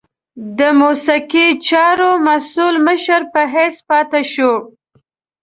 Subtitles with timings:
[0.57, 4.53] د موسیقي چارو مسؤل مشر په حیث پاته شو.